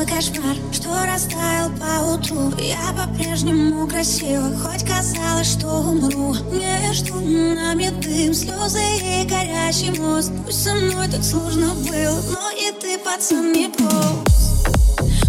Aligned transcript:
ночной 0.00 0.06
кошмар, 0.06 0.56
что 0.72 0.88
растаял 1.06 1.70
по 1.70 2.14
утру 2.14 2.52
Я 2.58 2.92
по-прежнему 2.96 3.86
красива, 3.86 4.50
хоть 4.56 4.86
казалось, 4.86 5.52
что 5.52 5.68
умру. 5.68 6.34
Между 6.52 7.14
нами 7.20 7.90
дым, 8.00 8.34
слезы 8.34 8.80
и 9.02 9.26
горящий 9.26 9.98
мост. 9.98 10.32
Пусть 10.44 10.64
со 10.64 10.74
мной 10.74 11.08
так 11.08 11.22
сложно 11.22 11.74
было, 11.88 12.20
но 12.32 12.50
и 12.50 12.72
ты, 12.80 12.98
пацан, 12.98 13.52
не 13.52 13.68
прост 13.68 14.68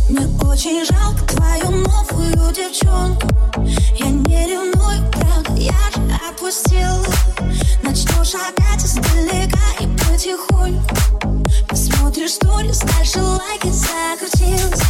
Мне 0.10 0.28
очень 0.50 0.86
жалко 0.86 1.26
твою 1.28 1.72
новую 1.72 2.54
девчонку. 2.54 3.28
Я 3.98 4.08
не 4.08 4.48
ревную, 4.48 5.12
правда, 5.12 5.54
я 5.54 5.74
же 5.94 6.16
отпустил 6.30 7.06
Начнешь 7.84 8.36
опять 8.36 8.84
издалека 8.84 9.60
и 9.80 9.88
потихоньку 9.98 11.41
Смотришь 12.22 12.36
сторис, 12.36 12.80
дальше 12.80 13.20
лайки 13.20 13.72
закрутилась 13.72 14.82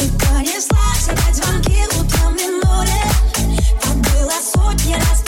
И 0.00 0.10
понеслась 0.18 1.08
опять 1.08 1.36
звонки 1.36 1.70
море 2.64 3.02
Так 3.80 3.94
было 3.94 4.32
сотни 4.42 4.94
раз, 4.94 5.22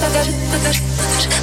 Покажи, 0.00 0.32
покажи, 0.50 0.80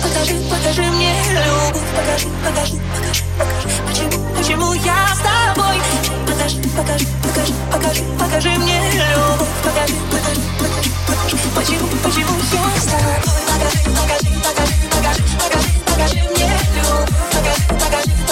покажи, 0.01 0.33
покажи 0.49 0.81
мне 0.81 1.13
любовь 1.29 1.83
Покажи, 1.95 2.27
покажи, 2.43 2.75
покажи, 2.95 3.23
покажи 3.37 3.69
Почему, 3.87 4.35
почему 4.35 4.73
я 4.73 5.07
с 5.13 5.19
тобой 5.19 5.77
Покажи, 6.25 6.57
покажи, 6.75 7.05
покажи, 7.21 7.53
покажи, 7.71 8.03
покажи 8.19 8.49
мне 8.57 8.81
любовь 8.93 9.47
Покажи, 9.63 9.93
покажи, 10.09 10.41
покажи, 10.57 10.89
покажи 11.05 11.37
Почему, 11.55 11.87
почему 12.03 12.33
я 12.39 12.81
с 12.81 12.85
тобой 12.85 13.17
Покажи, 13.47 13.79
покажи, 13.95 14.27
покажи, 14.41 14.73
покажи, 14.89 15.23
покажи, 15.37 15.69
покажи 15.85 16.19
мне 16.33 16.49
любовь 16.75 17.09
Покажи, 17.31 17.63
покажи 17.79 18.26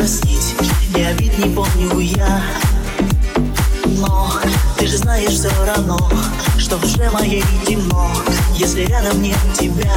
простить 0.00 0.54
И 0.96 1.02
обид 1.02 1.36
не 1.38 1.54
помню 1.54 1.98
я. 2.00 2.42
Но 3.84 4.32
ты 4.78 4.86
же 4.86 4.96
знаешь 4.96 5.32
все 5.32 5.50
равно 5.66 5.98
Что 6.56 6.76
в 6.76 6.80
душе 6.80 7.10
моей 7.10 7.44
темно 7.66 8.10
Если 8.54 8.86
рядом 8.86 9.20
нет 9.20 9.36
тебя. 9.58 9.92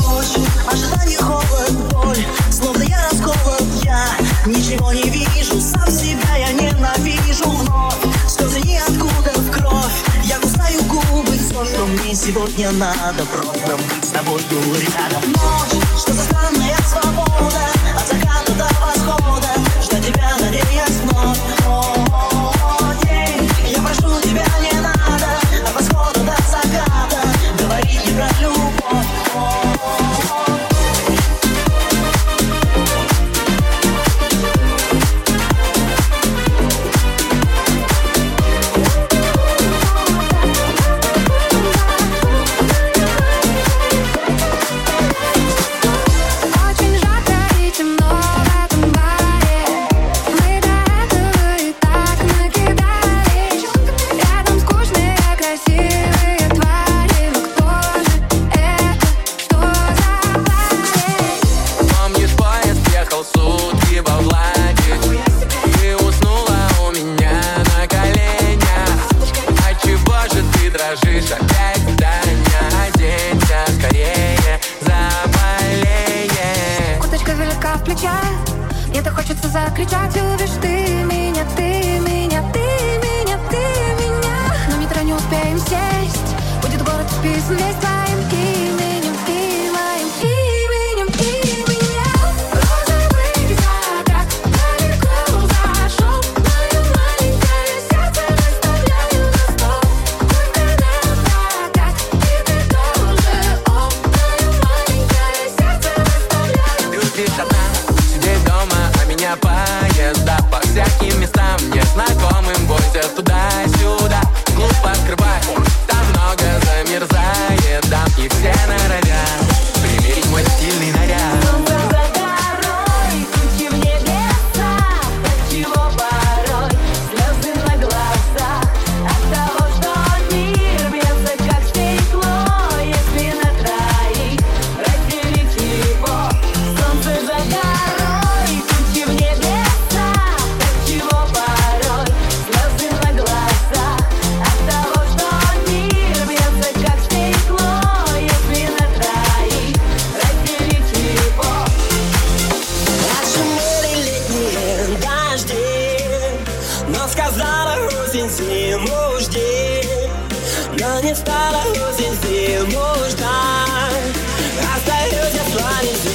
Ночь, 0.00 0.38
ожидание, 0.66 1.18
холод, 1.18 1.72
боль 1.92 2.24
Словно 2.50 2.82
я 2.84 2.98
расколот, 3.10 3.62
я 3.82 4.06
ничего 4.46 4.90
не 4.92 5.10
вижу 5.10 5.60
Сам 5.60 5.90
себя 5.90 6.36
я 6.38 6.52
ненавижу 6.52 7.50
вновь 7.50 7.94
Слезы 8.26 8.60
ниоткуда 8.60 9.32
в 9.36 9.50
кровь. 9.50 10.02
Я 10.24 10.38
кусаю 10.38 10.82
губы, 10.84 11.32
все, 11.32 11.64
что 11.66 11.84
мне 11.84 12.14
сегодня 12.14 12.70
надо 12.72 13.24
Просто 13.26 13.76
быть 13.76 14.04
с 14.04 14.10
тобой, 14.12 14.40
рядом 14.50 15.30
Ночь, 15.30 15.82
что 15.98 16.14
за 16.14 16.22
странная 16.22 16.78
свобода. 16.88 17.73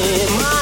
my 0.10 0.59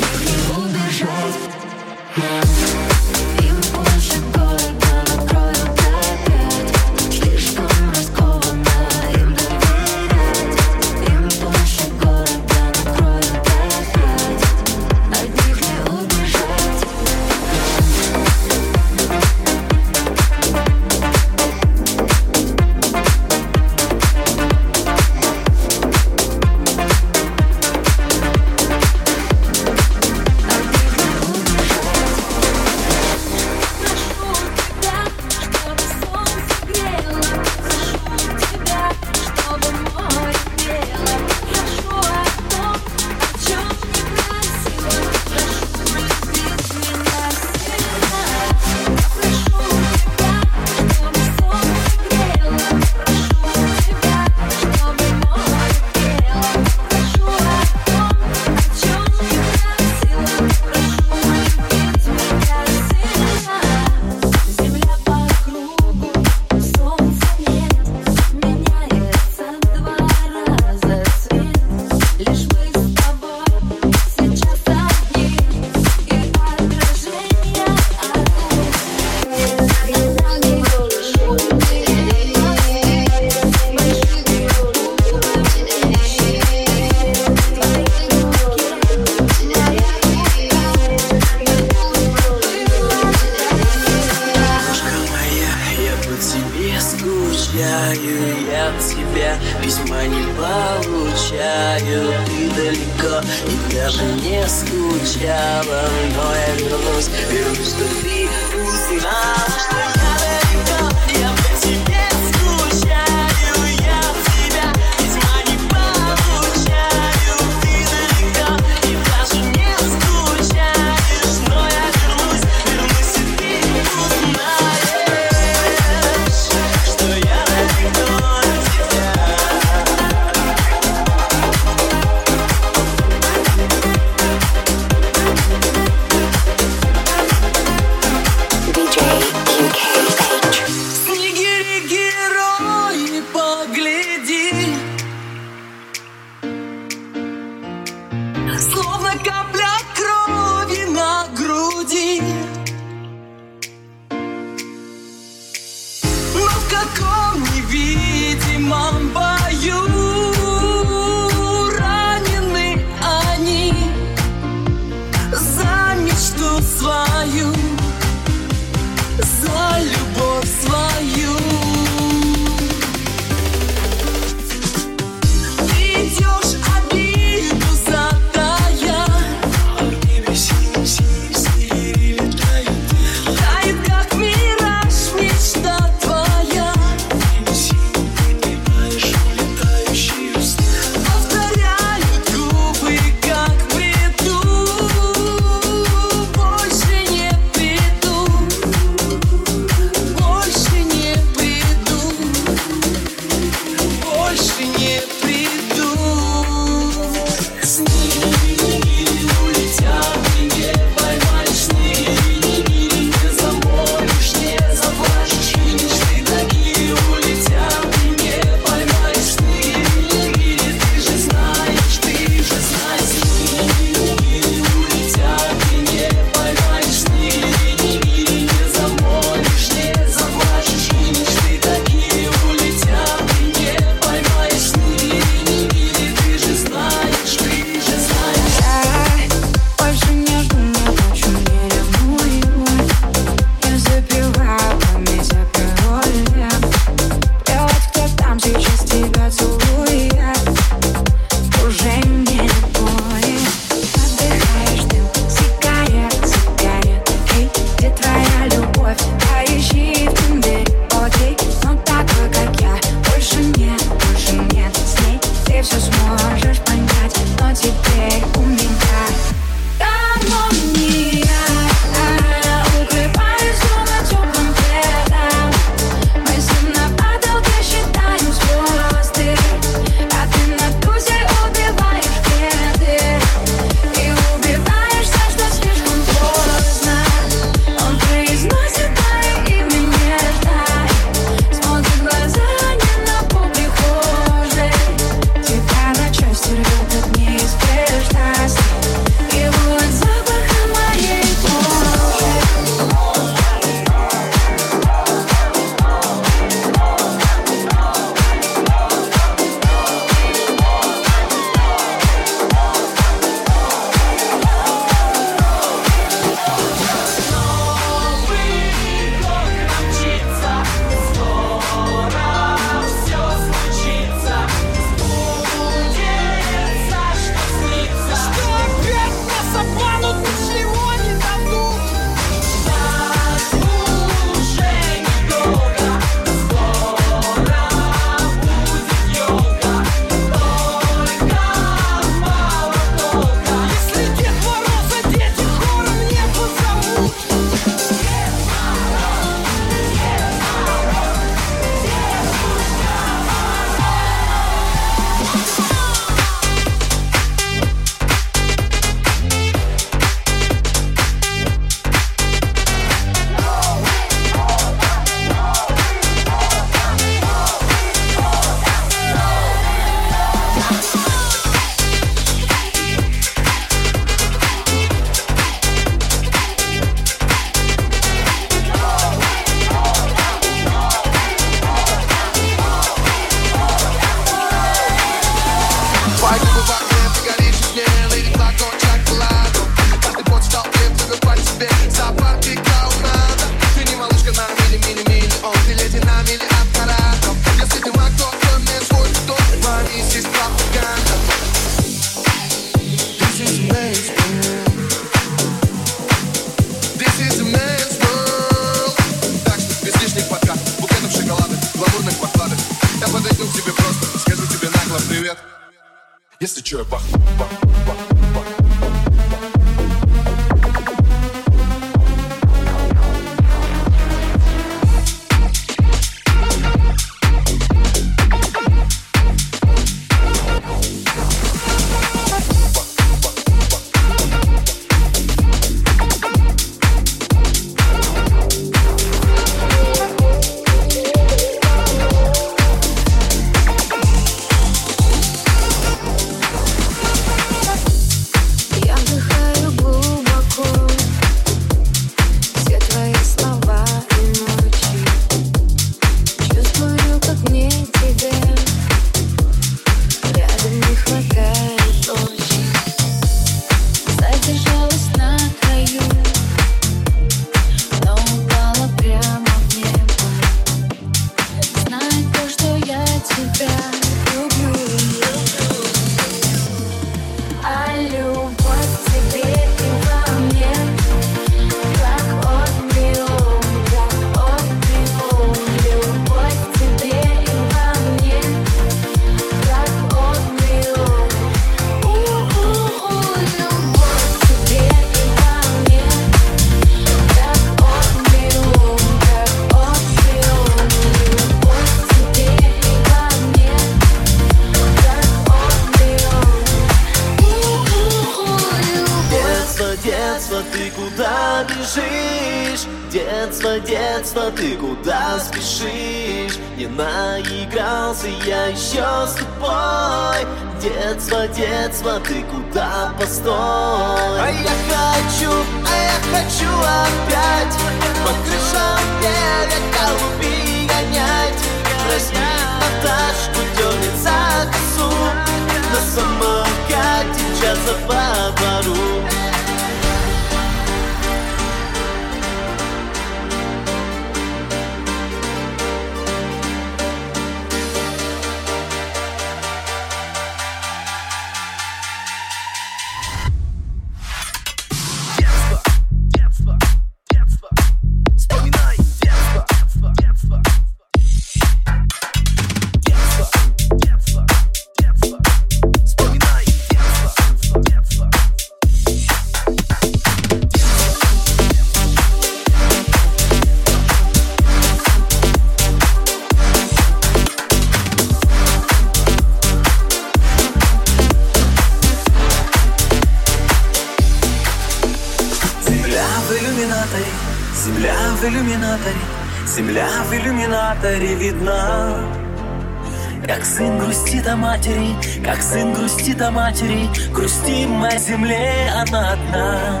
до 596.34 596.50
матери 596.52 597.08
Грустим 597.32 598.04
о 598.04 598.16
земле, 598.16 598.92
она 598.94 599.32
одна. 599.32 600.00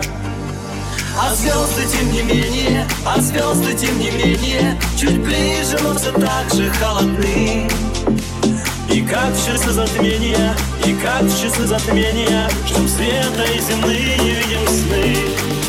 А 1.18 1.34
звезды, 1.34 1.86
тем 1.90 2.12
не 2.12 2.22
менее, 2.22 2.86
а 3.04 3.20
звезды, 3.20 3.74
тем 3.74 3.98
не 3.98 4.10
менее 4.12 4.78
Чуть 4.96 5.18
ближе, 5.20 5.78
но 5.82 5.94
все 5.94 6.12
так 6.12 6.54
же 6.54 6.70
холодны. 6.70 7.68
И 8.92 9.02
как 9.02 9.32
в 9.32 9.44
часы 9.44 9.72
затмения, 9.72 10.54
и 10.84 10.94
как 10.94 11.22
в 11.22 11.42
часы 11.42 11.66
затмения 11.66 12.48
Ждем 12.68 12.88
света 12.88 13.44
и 13.52 13.60
земные 13.60 14.16
видим 14.18 14.68
сны 14.68 15.65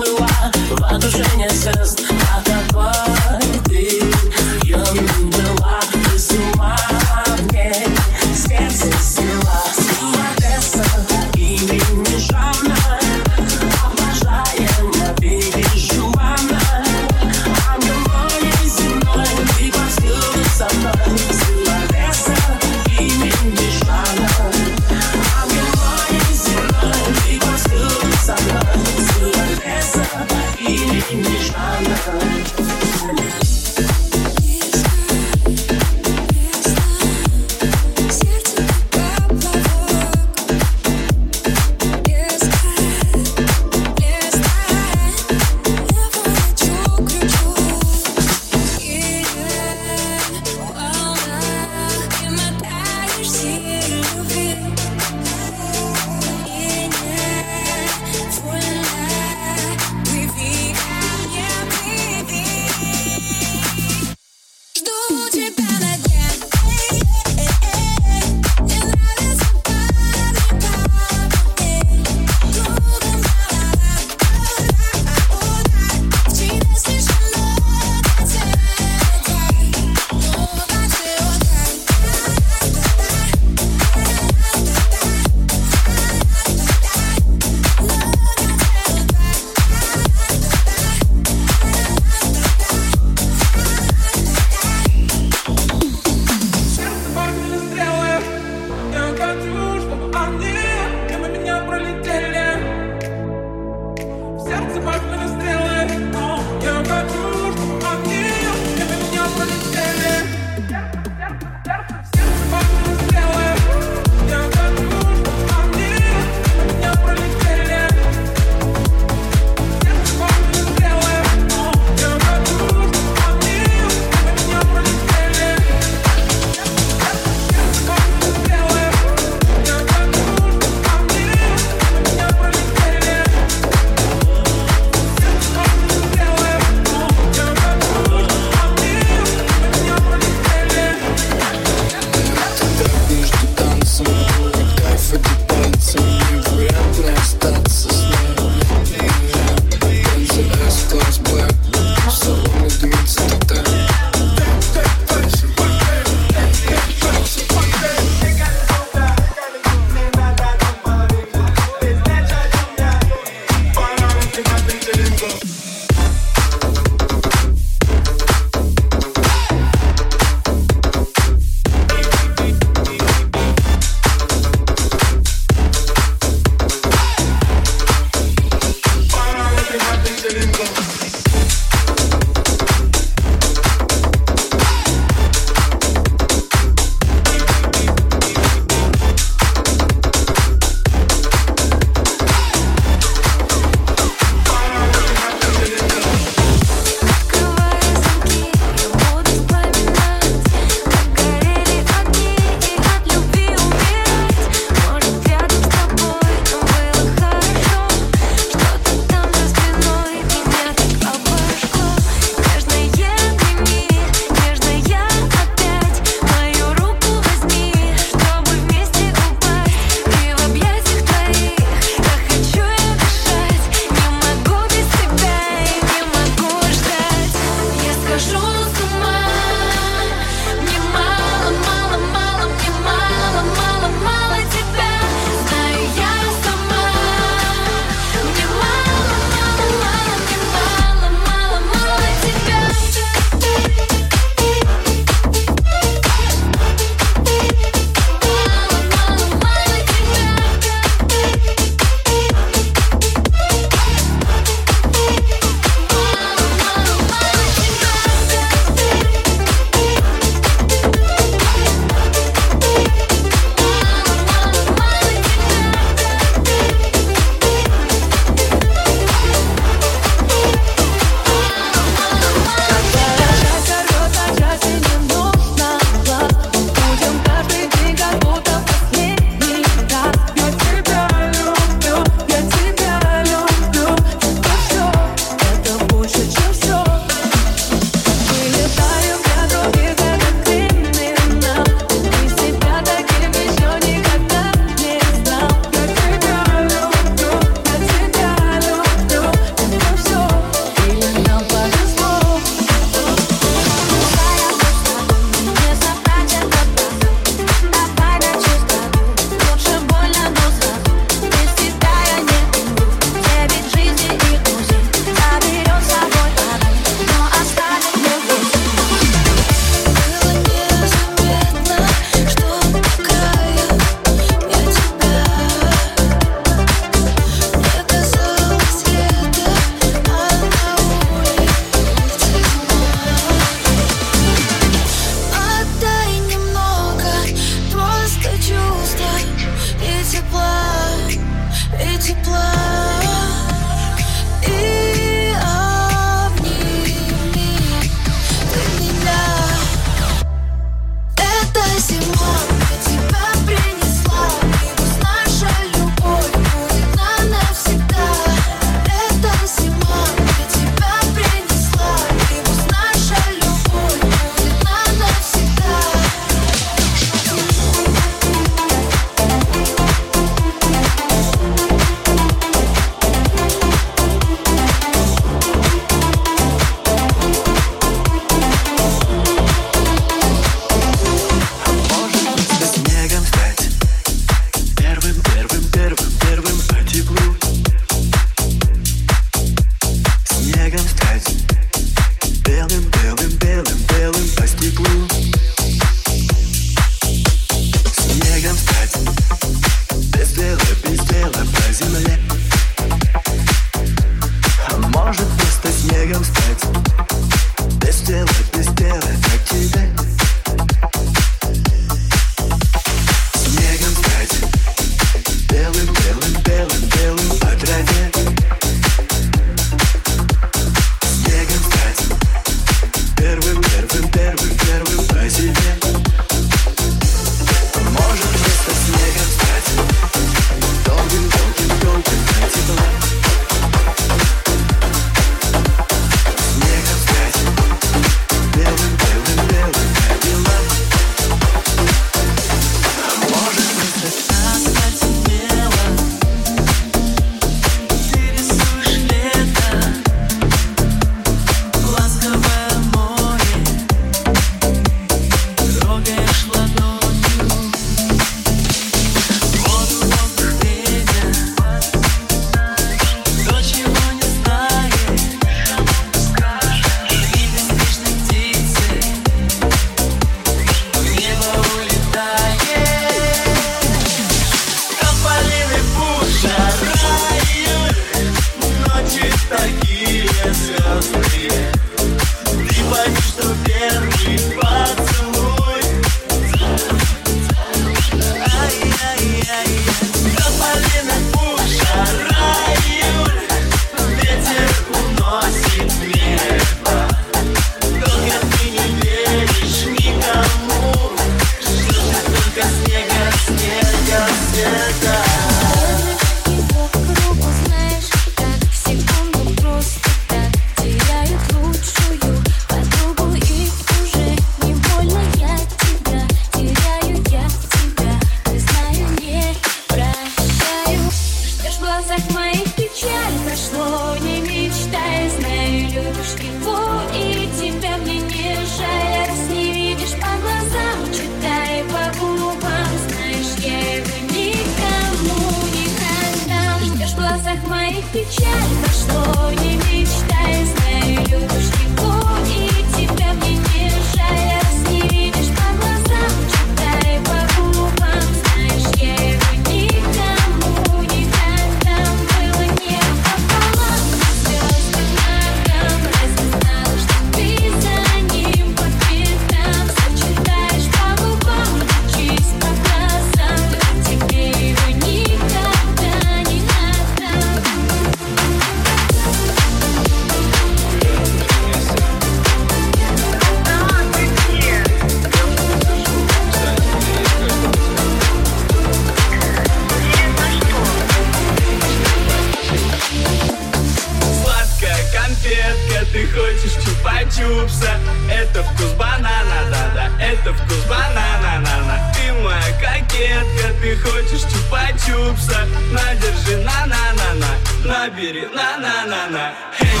конфетка 585.41 586.05
Ты 586.11 586.27
хочешь 586.27 586.73
чупа-чупса 586.83 587.97
Это 588.29 588.63
вкус 588.63 588.91
банана, 588.93 589.69
да-да 589.69 590.09
Это 590.23 590.53
вкус 590.53 590.85
банана, 590.87 591.59
на 591.59 591.77
на 591.85 592.13
Ты 592.13 592.33
моя 592.33 592.61
кокетка 592.79 593.73
Ты 593.81 593.95
хочешь 593.97 594.43
чупа-чупса 594.43 595.67
Надержи 595.91 596.57
на-на-на-на 596.57 597.47
Набери 597.85 598.47
на-на-на-на. 598.53 599.53
Эй! 599.79 600.00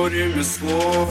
твое 0.00 0.24
ремесло. 0.24 1.08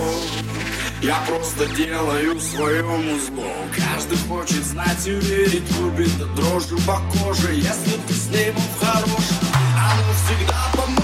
Я 1.02 1.18
просто 1.28 1.66
делаю 1.76 2.40
своему 2.40 2.98
музло. 2.98 3.52
Каждый 3.76 4.18
хочет 4.28 4.64
знать 4.66 5.08
и 5.08 5.12
верить 5.12 5.64
Любит 5.80 6.18
до 6.36 6.60
по 6.86 7.00
коже. 7.12 7.54
Если 7.54 7.98
ты 8.08 8.14
с 8.14 8.28
ним 8.30 8.56
в 8.56 8.86
хорошем 8.86 9.48
Оно 9.76 10.14
всегда 10.14 10.72
поможет. 10.74 10.99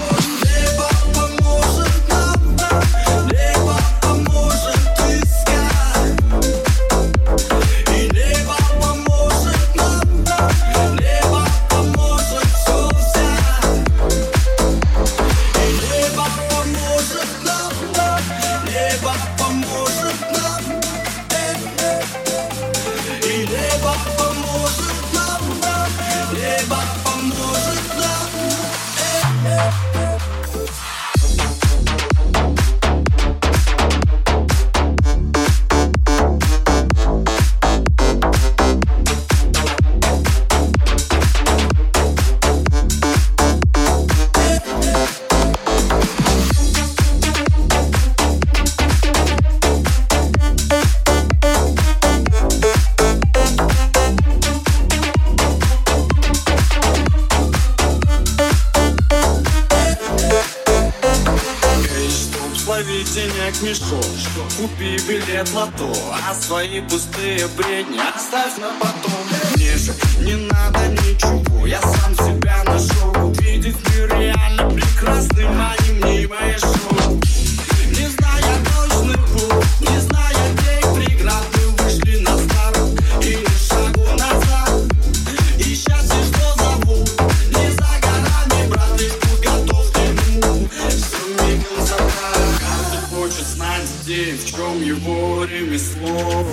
радости, 93.86 94.36
в 94.36 94.50
чем 94.50 94.82
его 94.82 95.44
ремесло. 95.44 96.44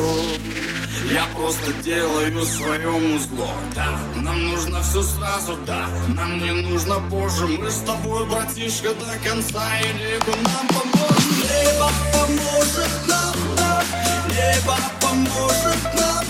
Я 1.12 1.26
просто 1.36 1.74
делаю 1.84 2.46
своему 2.46 3.20
зло, 3.20 3.50
да 3.76 4.00
Нам 4.16 4.52
нужно 4.52 4.82
все 4.82 5.04
сразу, 5.04 5.58
да 5.68 5.90
Нам 6.16 6.40
не 6.40 6.52
нужно 6.52 6.96
позже, 7.10 7.46
мы 7.46 7.70
с 7.70 7.80
тобой, 7.80 8.26
братишка, 8.26 8.94
до 8.94 9.30
конца 9.30 9.64
И 9.82 9.94
небо 10.00 10.34
нам 10.46 10.68
поможет, 10.70 11.28
небо 11.44 11.92
поможет 12.14 13.08
нам, 13.08 13.36
да. 13.58 13.84
Небо 14.30 14.78
поможет 15.02 15.84
нам, 15.94 16.26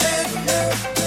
э 0.00 0.24
-э. 0.46 0.99